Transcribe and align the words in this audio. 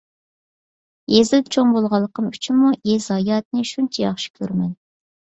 يېزىدا 1.15 1.51
چوڭ 1.55 1.73
بولغانلىقىم 1.75 2.31
ئۈچۈنمۇ 2.31 2.71
يېزا 2.91 3.17
ھاياتىنى 3.19 3.67
شۇنچە 3.73 4.03
ياخشى 4.05 4.33
كۆرىمەن. 4.41 4.73